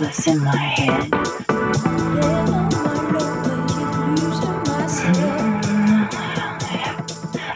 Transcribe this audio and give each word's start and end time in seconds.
restless 0.00 0.26
in 0.28 0.44
my 0.44 0.56
head. 0.56 1.08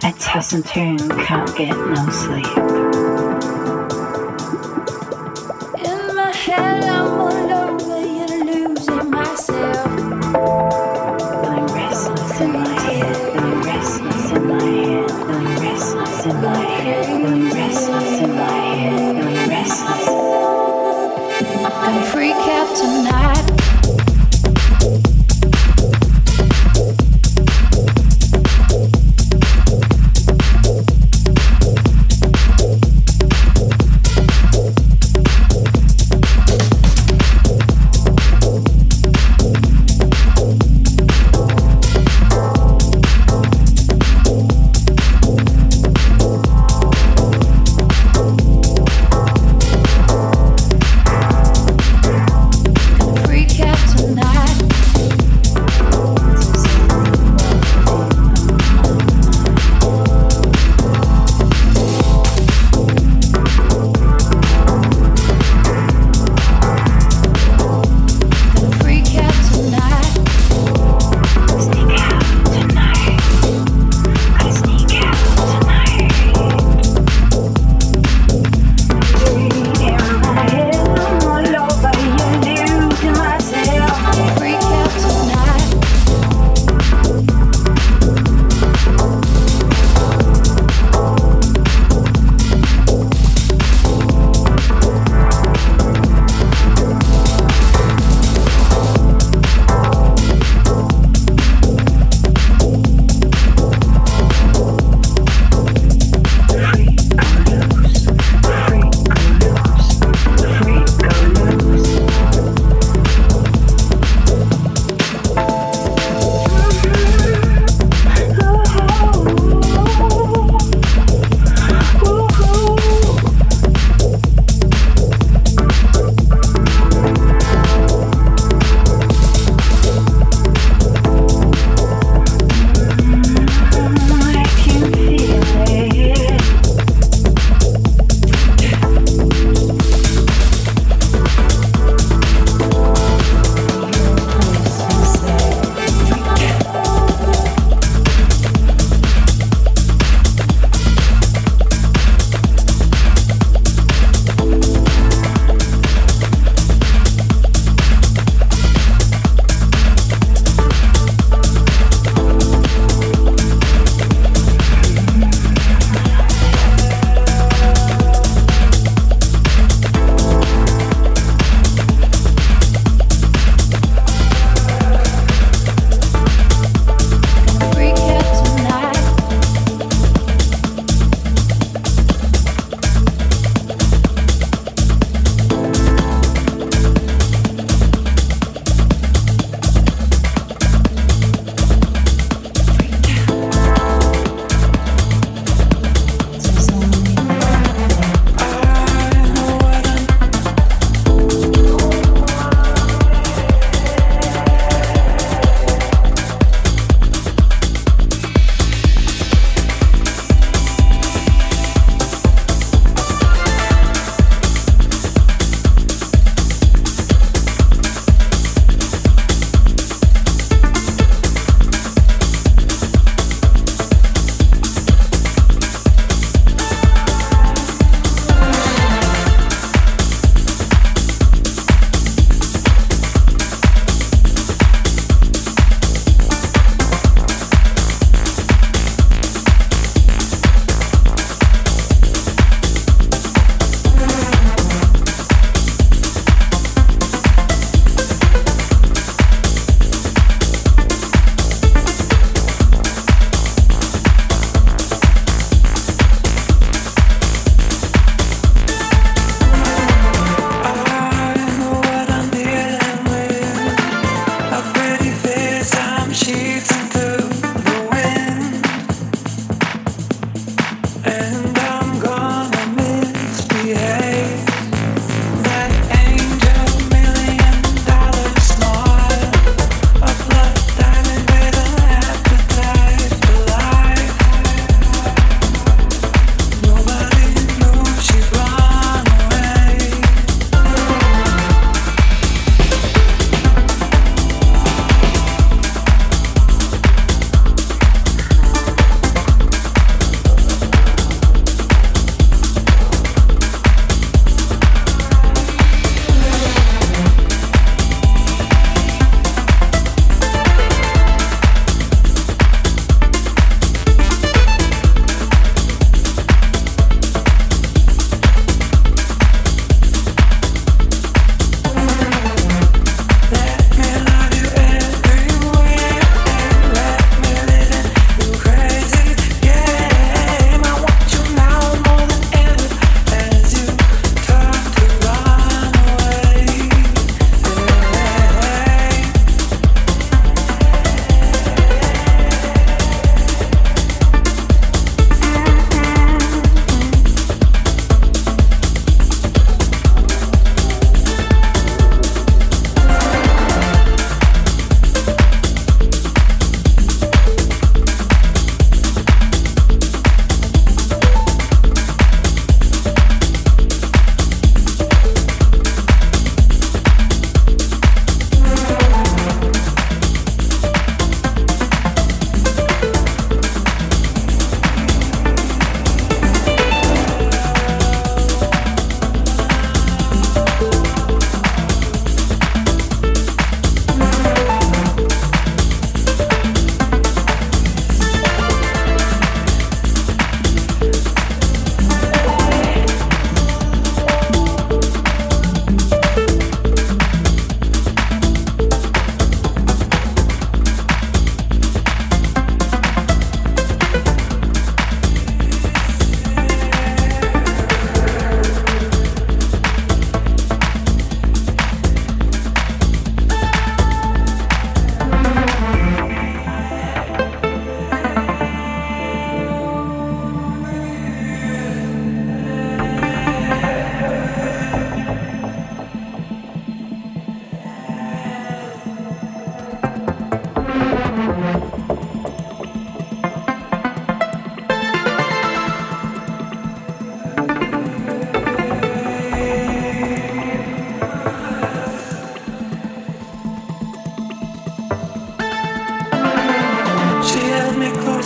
I 0.05 0.15
toss 0.19 0.53
and 0.53 0.65
turn, 0.65 0.99
can't 0.99 1.57
get 1.57 1.77
no 1.77 2.09
sleep. 2.11 2.72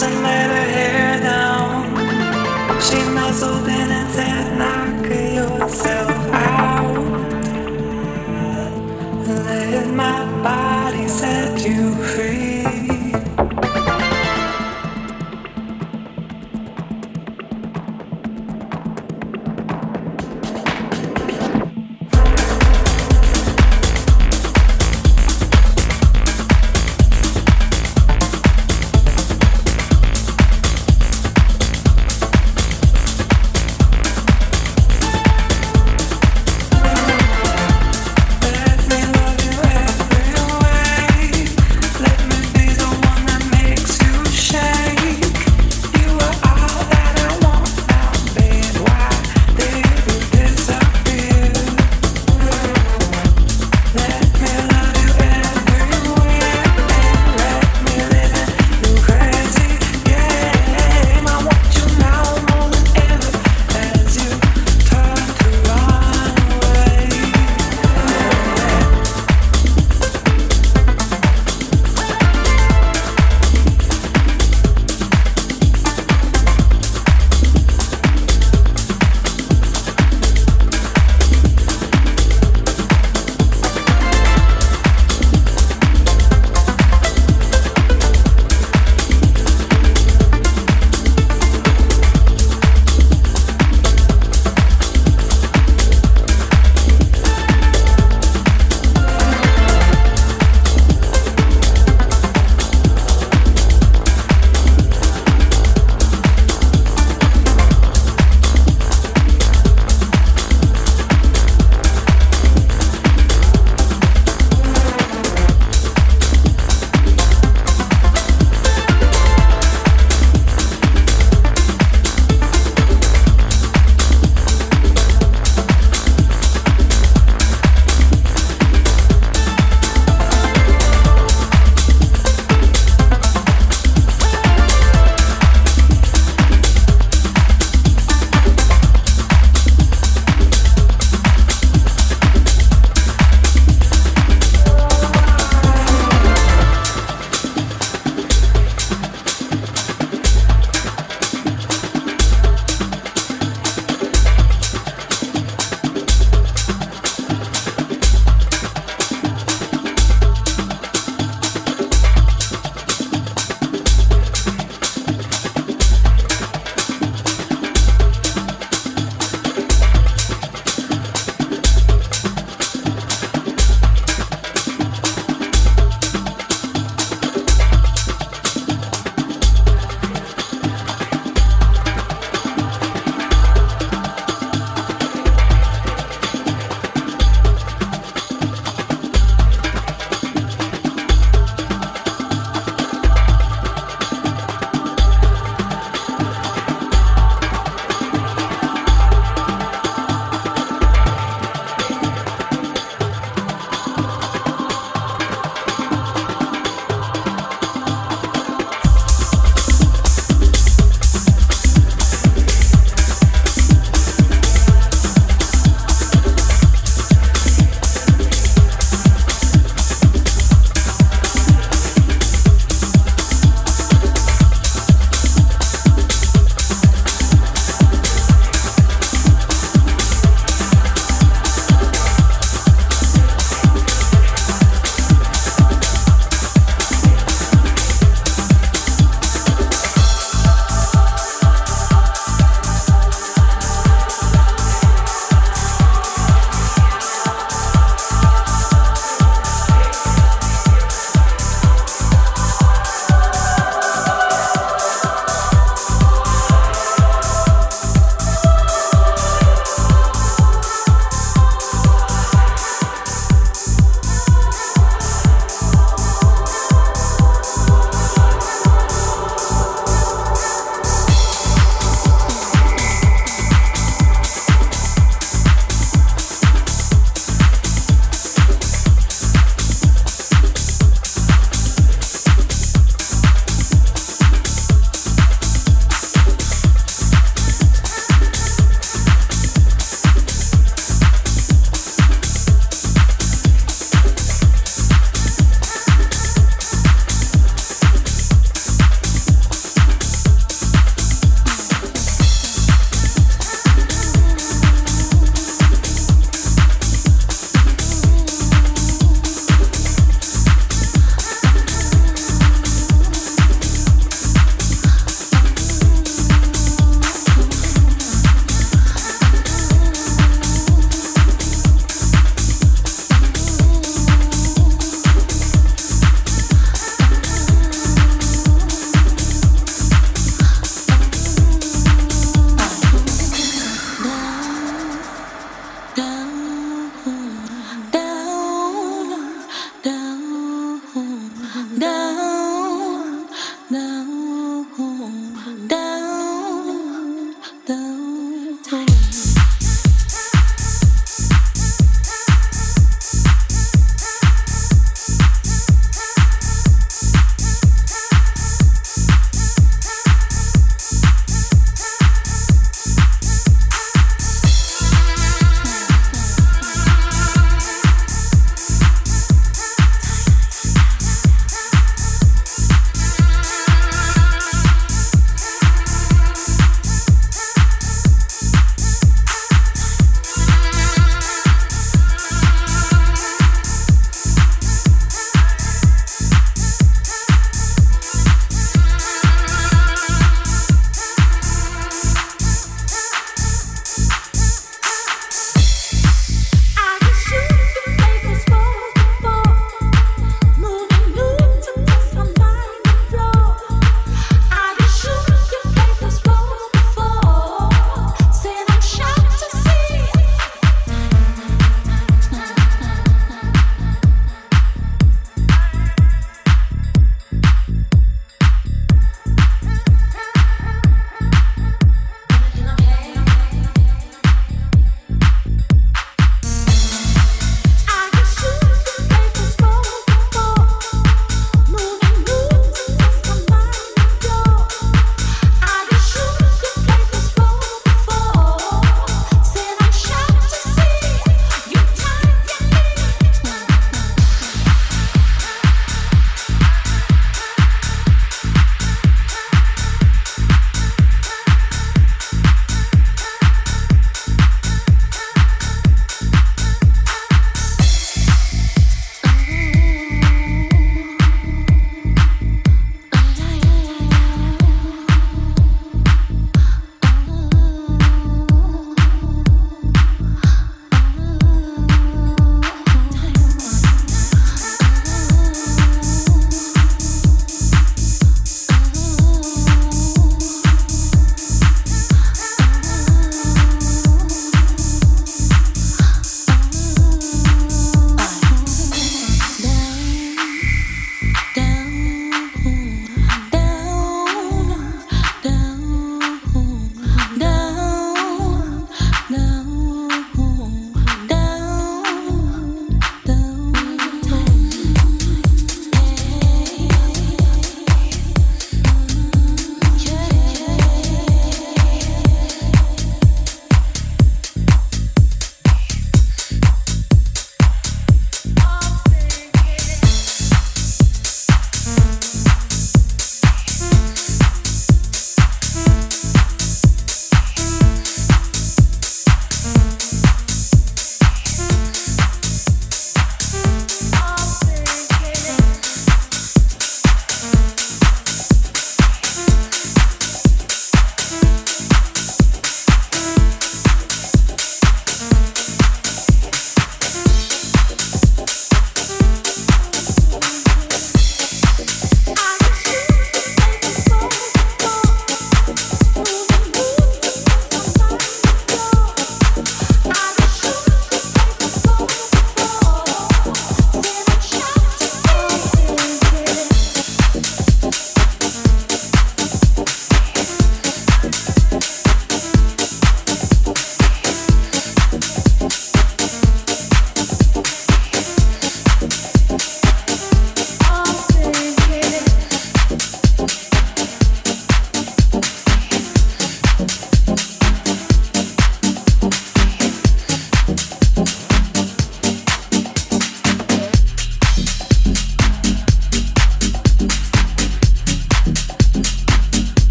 and 0.00 0.22
let 0.22 0.48
her 0.48 0.68
hair 0.72 1.20
down. 1.20 1.84
She 2.80 2.96
nuzzled 3.12 3.68
in 3.68 3.91